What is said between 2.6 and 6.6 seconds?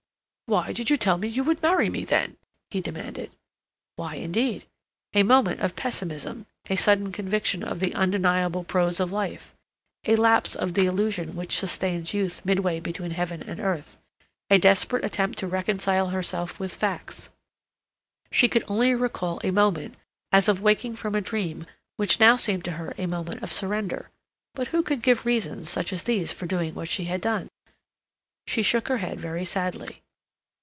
he demanded. Why, indeed? A moment of pessimism,